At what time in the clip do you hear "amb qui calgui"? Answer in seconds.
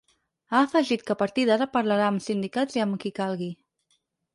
2.87-3.57